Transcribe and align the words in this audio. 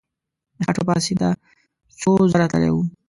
د 0.57 0.59
خټو 0.65 0.81
لپاره 0.83 1.03
سیند 1.05 1.19
ته 1.21 1.29
څو 1.99 2.11
ځله 2.31 2.47
تللی 2.51 2.69
وو. 2.73 2.83